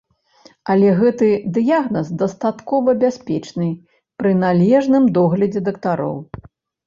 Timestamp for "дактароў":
5.69-6.17